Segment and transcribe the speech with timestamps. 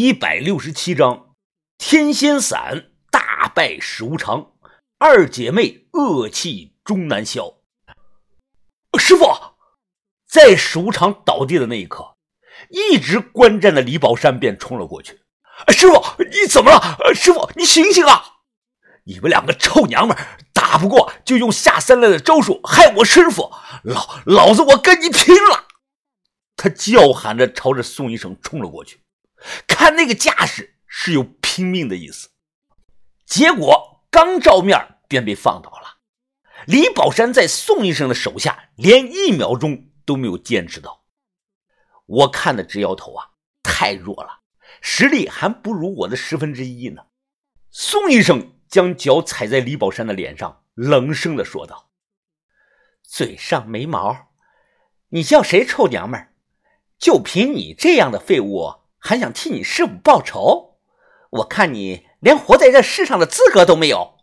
[0.00, 1.30] 一百六十七章，
[1.76, 4.52] 天仙散，大败史无常，
[4.96, 7.54] 二姐妹恶气终难消。
[8.96, 9.26] 师傅，
[10.24, 12.14] 在史无常倒地的那一刻，
[12.70, 15.20] 一直观战的李宝山便冲了过去。
[15.70, 17.12] 师傅，你怎么了？
[17.12, 18.22] 师傅，你醒醒啊！
[19.02, 20.16] 你们两个臭娘们，
[20.52, 23.50] 打不过就用下三滥的招数害我师傅，
[23.82, 25.64] 老老子我跟你拼了！
[26.54, 29.00] 他叫喊着朝着宋医生冲了过去。
[29.66, 32.30] 看那个架势是有拼命的意思，
[33.24, 35.98] 结果刚照面便被放倒了。
[36.66, 41.04] 李宝山在宋医生的手下连一秒钟都没有坚持到，
[42.06, 43.30] 我看的直摇头啊，
[43.62, 44.40] 太弱了，
[44.80, 47.02] 实力还不如我的十分之一呢。
[47.70, 51.90] 宋医生将脚踩在李宝山的脸上，冷声的说道
[53.02, 54.32] ：“嘴上没毛，
[55.10, 56.34] 你叫谁臭娘们儿？
[56.98, 60.76] 就凭你这样的废物！”还想替你师傅报仇？
[61.30, 64.14] 我看你连活在这世上的资格都没有！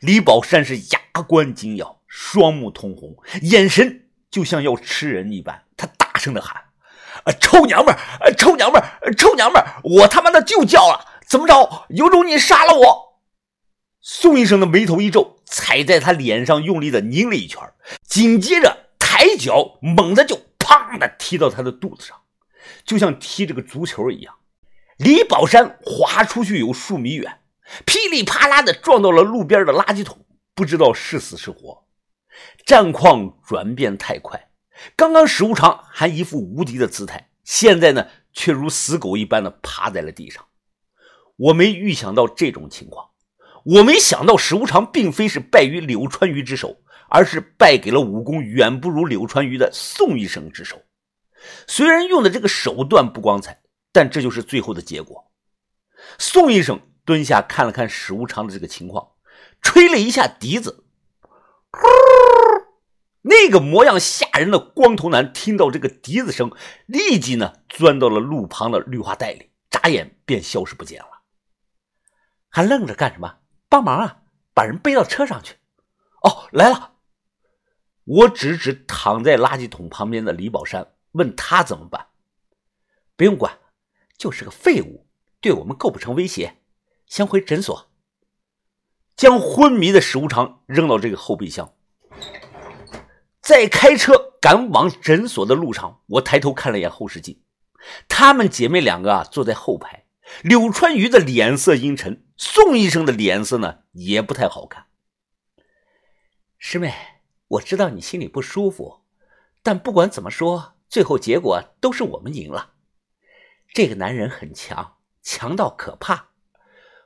[0.00, 5.64] 李宝山是牙关紧咬，双目通红，眼神就像要吃人一般。
[5.76, 6.64] 他大声的喊
[7.24, 9.80] ：“啊，臭娘们儿，臭娘们儿，臭娘们儿！
[9.82, 11.86] 我他妈的就叫了，怎么着？
[11.90, 13.18] 有种你杀了我！”
[14.00, 17.60] 宋医生的眉头一皱，踩在他脸上用力的拧了一圈，
[18.06, 22.20] 紧接着抬脚猛地就砰的踢到他的肚子上。
[22.84, 24.34] 就像踢这个足球一样，
[24.98, 27.40] 李宝山滑出去有数米远，
[27.84, 31.86] 噼里啪啦的撞到了路边的垃圾桶，不知道是死是活。
[32.64, 34.48] 战况转变太快，
[34.96, 40.44] 刚刚史无常还一副无敌的姿态，现在呢却如死狗一般的趴在了地上。
[41.36, 43.10] 我没预想到这种情况，
[43.64, 46.76] 我没想到史无常并非是败于柳川鱼之手，
[47.08, 50.80] 而是败给了武功远不如柳川鱼的宋医生之手。
[51.66, 55.30] 虽然用的这个手段不光彩，但这就是最后的结果。
[56.18, 59.12] 宋医生蹲下看了看史无常的这个情况，
[59.62, 60.84] 吹了一下笛子，
[63.22, 66.52] 那个模样吓人的光头男听到这个笛子声，
[66.86, 71.08] 立即呢钻到了路旁的绿化带里，眨眼便消失不见了。
[72.50, 73.38] 还愣着干什么？
[73.68, 74.18] 帮忙啊！
[74.52, 75.56] 把人背到车上去。
[76.22, 76.92] 哦，来了。
[78.04, 80.93] 我指指躺在垃圾桶旁边的李宝山。
[81.14, 82.06] 问他怎么办？
[83.16, 83.58] 不用管，
[84.18, 85.06] 就是个废物，
[85.40, 86.58] 对我们构不成威胁。
[87.06, 87.90] 先回诊所，
[89.16, 91.74] 将昏迷的史无常扔到这个后备箱。
[93.40, 97.42] 在开车赶往诊所的路上，我抬头看了一眼后视镜，
[98.08, 100.06] 她们姐妹两个啊坐在后排。
[100.42, 104.86] 柳川鱼的脸色阴沉，宋医生的脸色呢也不太好看。
[106.58, 106.94] 师妹，
[107.46, 109.02] 我知道你心里不舒服，
[109.62, 110.73] 但不管怎么说。
[110.94, 112.74] 最后结果都是我们赢了。
[113.72, 116.28] 这个男人很强，强到可怕。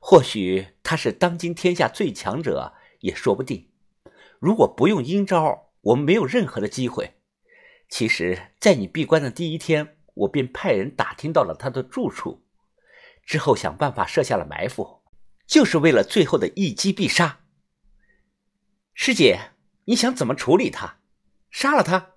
[0.00, 3.70] 或许他是当今天下最强者也说不定。
[4.40, 7.20] 如果不用阴招，我们没有任何的机会。
[7.88, 12.44] 其实，在你闭关的第一天，我便派人打听到了他的住处，
[13.24, 15.04] 之后想办法设下了埋伏，
[15.46, 17.44] 就是为了最后的一击必杀。
[18.94, 19.52] 师姐，
[19.84, 20.98] 你想怎么处理他？
[21.52, 22.15] 杀了他？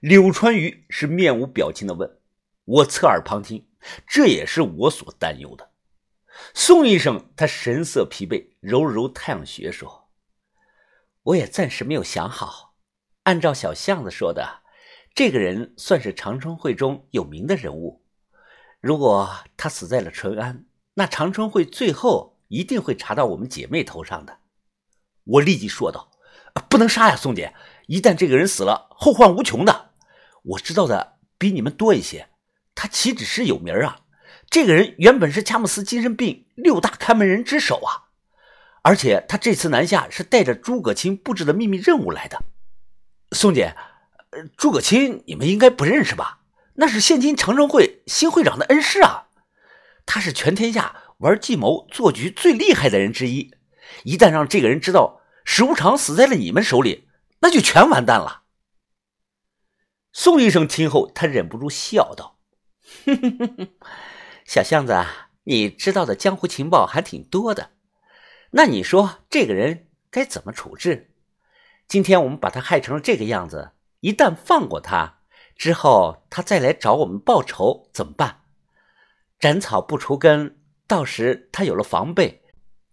[0.00, 2.18] 柳川鱼是面无表情的问
[2.64, 3.66] ：“我侧耳旁听，
[4.06, 5.70] 这也是我所担忧的。”
[6.52, 10.08] 宋医生他神色疲惫，揉了揉太阳穴说
[11.22, 12.74] ：“我也暂时没有想好。
[13.22, 14.62] 按照小巷子说的，
[15.14, 18.04] 这个人算是长春会中有名的人物。
[18.80, 24.38] 如果他死在了淳安，那长春会最后一定会查到我们姐妹头上的。”
[25.24, 26.10] 我立即说道
[26.68, 27.54] ：“不能杀呀，宋姐！
[27.86, 29.90] 一旦这个人死了，后患无穷的。”
[30.42, 32.28] 我知道的比你们多一些，
[32.74, 34.00] 他岂止是有名啊？
[34.50, 38.12] 这个人原本是佳木斯精神病六大看门人之首啊！
[38.82, 42.42] 而且他这次南下是带着诸葛青布置的秘密任务来的。
[43.32, 43.74] 宋姐，
[44.56, 46.40] 诸葛青你们应该不认识吧？
[46.74, 49.28] 那是现今长城会新会长的恩师啊！
[50.04, 53.54] 他是全天下玩计谋做局最厉害的人之一。
[54.02, 57.08] 一旦让这个人知道史无常死在了你们手里，
[57.40, 58.42] 那就全完蛋了。
[60.12, 62.38] 宋医生听后，他忍不住笑道
[64.46, 65.04] ：“小巷子，
[65.42, 67.70] 你知道的江湖情报还挺多的。
[68.52, 71.12] 那你说这个人该怎么处置？
[71.88, 75.18] 今天我们把他害成了这个样子，一旦放过他
[75.56, 78.42] 之后，他再来找我们报仇怎么办？
[79.40, 82.44] 斩草不除根，到时他有了防备，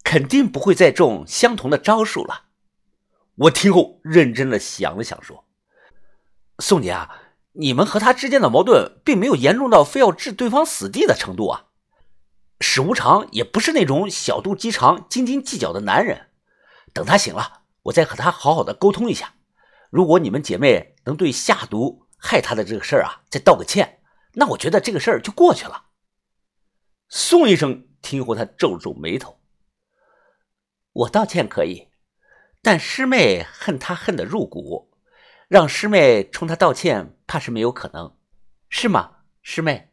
[0.04, 2.48] 肯定不会再中相同的招数了。”
[3.36, 5.46] 我听后认真的想了想，说。
[6.60, 7.22] 宋姐啊，
[7.54, 11.68] 你们和他之间的矛盾并没有严重到非要置对方死地的程度啊！
[12.60, 16.30] 史无常也不是那种小肚鸡肠、斤斤计较的男人。
[16.94, 19.34] 等他醒了，我再和他好好的沟通一下。
[19.90, 24.02] 如果你们姐妹能对下毒害他的这个事儿啊，再道个歉，
[24.34, 25.86] 那我觉得这个事儿就过去了。
[27.10, 29.40] 宋医生听后，他皱了皱眉头
[30.94, 31.88] ：“我道歉可以，
[32.62, 34.92] 但师妹恨他恨得入骨，
[35.48, 38.16] 让师妹冲他道歉，怕是没有可能，
[38.70, 39.92] 是吗，师妹？”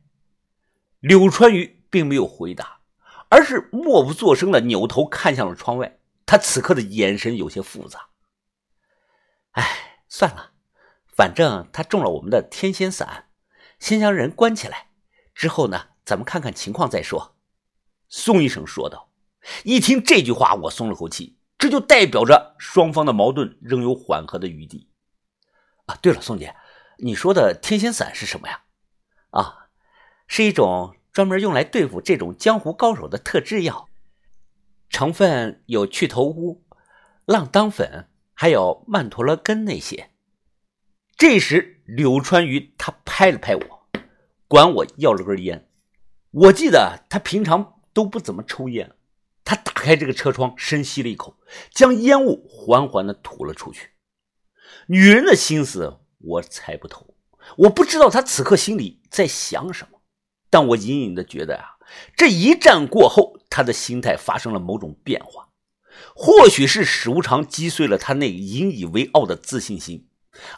[1.00, 2.80] 柳川鱼并没有回答，
[3.30, 5.98] 而是默不作声的扭头看向了窗外。
[6.26, 8.08] 他此刻的眼神有些复杂。
[9.52, 10.52] 哎，算了，
[11.06, 13.30] 反正他中了我们的天仙散，
[13.78, 14.90] 先将人关起来，
[15.34, 17.36] 之后呢，咱们看看情况再说。”
[18.10, 19.10] 宋医生说道。
[19.64, 24.88] 一听这句话，我松了口气，这就代表着双方的矛盾仍有缓和的余地。
[25.86, 26.54] 啊，对了，宋姐，
[26.98, 28.62] 你说的天仙散是什么呀？
[29.30, 29.66] 啊。
[30.30, 33.88] 是一种专门用来对付这种江湖高手的特制药，
[34.90, 36.66] 成分有去头乌、
[37.24, 40.10] 浪当粉，还有曼陀罗根那些。
[41.16, 43.88] 这时，柳川鱼他拍了拍我，
[44.46, 45.66] 管我要了根烟。
[46.30, 48.94] 我记得他平常都不怎么抽烟。
[49.48, 51.38] 他打开这个车窗，深吸了一口，
[51.72, 53.92] 将烟雾缓缓地吐了出去。
[54.88, 57.14] 女人的心思我猜不透，
[57.56, 60.02] 我不知道她此刻心里在想什么。
[60.50, 61.78] 但我隐隐的觉得啊，
[62.14, 65.48] 这一战过后，他的心态发生了某种变化。
[66.14, 70.10] 或许是史无常击碎了他那引以为傲的自信心，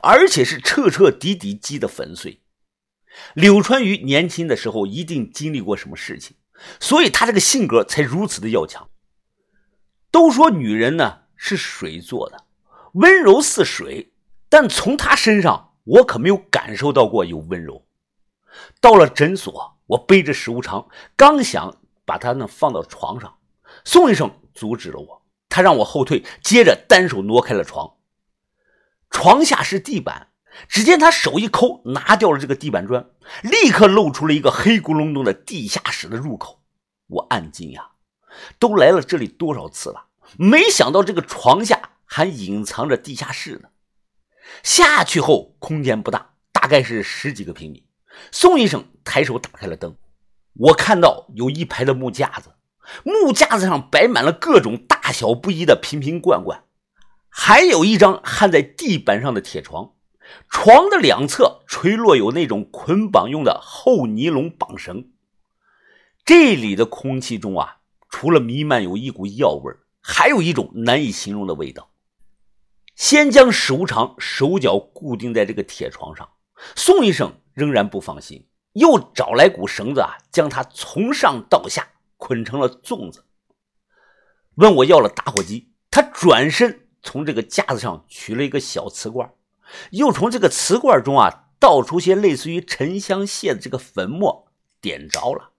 [0.02, 2.42] 而且是彻彻底底击得粉碎。
[3.34, 6.36] 柳川鱼年轻的时候一定经历过什么事情，
[6.78, 8.88] 所以他这个性格才如此的要强。
[10.10, 12.44] 都说女人呢是水做的，
[12.94, 14.12] 温柔似水，
[14.48, 17.86] 但从她身上，我可没有感受到过有温柔。
[18.80, 19.76] 到了诊所。
[19.90, 23.38] 我背着史无常，刚想把他呢放到床上，
[23.84, 25.22] 宋医生阻止了我。
[25.48, 27.96] 他让我后退，接着单手挪开了床。
[29.10, 30.28] 床下是地板，
[30.68, 33.10] 只见他手一抠，拿掉了这个地板砖，
[33.42, 36.62] 立刻露出了一个黑咕隆咚的地下室的入口。
[37.06, 37.90] 我暗惊呀，
[38.58, 40.06] 都来了这里多少次了，
[40.38, 43.68] 没想到这个床下还隐藏着地下室呢。
[44.62, 47.86] 下去后，空间不大，大概是十几个平米。
[48.32, 49.96] 宋医生抬手打开了灯，
[50.54, 52.54] 我看到有一排的木架子，
[53.04, 56.64] 木架子上摆满了各种大小不一的瓶瓶罐罐，
[57.28, 59.92] 还有一张焊在地板上的铁床，
[60.48, 65.10] 床的两侧垂落有那种捆绑用的厚尼龙绑绳。
[66.24, 67.78] 这里的空气中啊，
[68.08, 71.90] 除了弥漫有一股药味还有一种难以形容的味道。
[72.96, 76.28] 先将史无常手脚固定在这个铁床上，
[76.74, 77.32] 宋医生。
[77.52, 81.86] 仍然不放心，又找来股绳子啊，将他从上到下
[82.16, 83.24] 捆成了粽子。
[84.54, 89.30] 问我要了打火机，他转身从这个架子上取了一个小瓷罐，
[89.90, 94.48] 又从这个瓷罐中啊倒出些类似于沉香屑的这个粉末，
[94.80, 95.52] 点着了。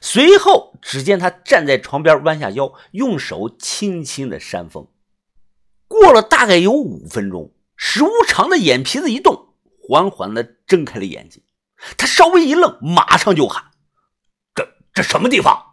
[0.00, 4.88] 随后，只见他站在床边，弯下腰，用手轻轻的扇风。
[5.88, 9.54] 过了大概有五分钟，史无常的眼皮子一动。
[9.88, 11.44] 缓缓地睁开了眼睛，
[11.96, 13.70] 他稍微一愣，马上就喊
[14.52, 15.64] ：“这这什么地方？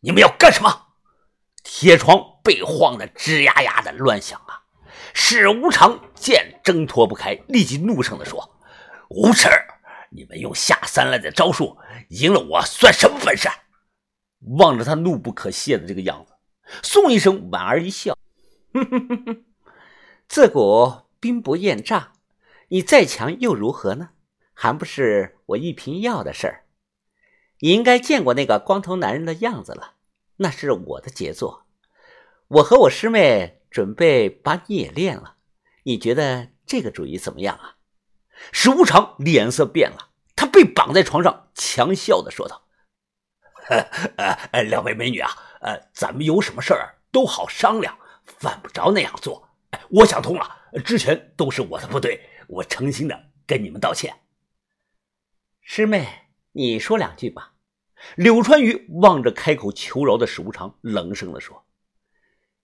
[0.00, 0.88] 你们要干什么？”
[1.62, 4.61] 铁床被晃得吱呀呀的乱响啊！
[5.14, 8.56] 史无常见挣脱不开，立即怒声地说
[9.10, 9.48] ：“无耻！
[10.10, 11.76] 你们用下三滥的招数
[12.08, 13.48] 赢了我，算什么本事？”
[14.58, 16.34] 望着他怒不可遏的这个样子，
[16.82, 18.16] 宋医生莞尔一笑
[18.74, 19.44] ：“哼哼哼哼，
[20.28, 22.12] 自古兵不厌诈。”
[22.68, 24.12] 你再强又如何呢？
[24.54, 26.64] 还不是我一瓶药的事儿。
[27.58, 29.96] 你应该见过那个光头男人的样子了，
[30.36, 31.66] 那是我的杰作。
[32.48, 35.38] 我和我师妹准备把你也练了，
[35.84, 37.76] 你觉得这个主意怎么样啊？
[38.52, 42.68] 史无常脸色变了，他被绑在床上，强笑的说道
[44.52, 45.30] ：“呃，两位美女啊，
[45.62, 49.48] 呃，咱们有什么事儿都好商量，犯不着那样做。
[49.88, 54.14] 我想通了，之前都是我的不对。”我诚心的跟你们道歉，
[55.62, 56.06] 师妹，
[56.52, 57.54] 你说两句吧。
[58.16, 61.64] 柳川鱼望着开口求饶的史无常，冷声的说：“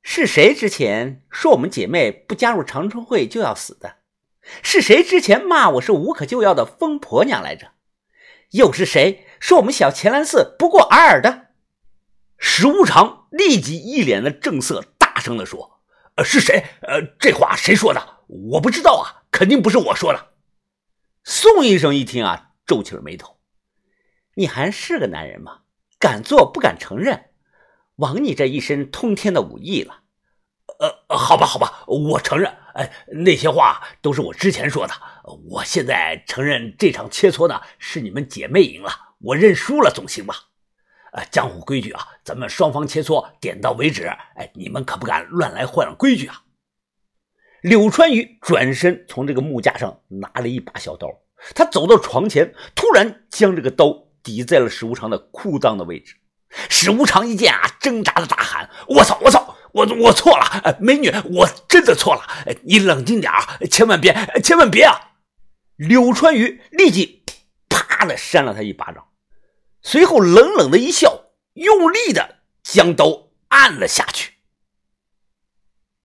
[0.03, 3.97] 是谁之前说我们姐妹不加入长春会就要死的？
[4.63, 7.73] 是谁之前骂我是无可救药的疯婆娘来着？
[8.53, 11.49] 又是谁说我们小乾兰寺不过尔尔的？”
[12.39, 15.83] 史无常立即一脸的正色，大声的说
[16.17, 16.65] ：“呃，是谁？
[16.83, 18.21] 呃，这话谁说的？
[18.27, 20.33] 我不知道啊。”肯定不是我说的。
[21.23, 23.39] 宋医生一听啊，皱起了眉头。
[24.35, 25.61] 你还是个男人吗？
[25.99, 27.28] 敢做不敢承认，
[27.99, 30.03] 枉你这一身通天的武艺了。
[30.81, 32.53] 呃，好吧，好吧，我承认。
[32.75, 34.95] 哎，那些话都是我之前说的。
[35.51, 38.91] 我现在承认这场切磋呢，是你们姐妹赢了，
[39.21, 40.35] 我认输了，总行吧？
[41.13, 44.07] 呃，江湖规矩啊，咱们双方切磋点到为止。
[44.07, 46.43] 哎，你们可不敢乱来换规矩啊！
[47.63, 51.09] 柳川鱼转身从这个木架上拿了一把小刀，
[51.55, 56.15] 他走到床前，突然将这个刀抵在了史无常的裤裆的位置。
[56.69, 62.23] 史无常一见啊，挣扎的大喊：“我操，我操！”我我错了，美女，我真的错了，
[62.63, 65.13] 你冷静点啊，千万别，千万别啊！
[65.77, 67.23] 柳川鱼立即
[67.69, 69.05] 啪的扇了他一巴掌，
[69.83, 74.38] 随后冷冷的一笑，用力的将刀按了下去。